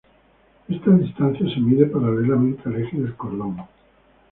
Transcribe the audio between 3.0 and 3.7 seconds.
cordón.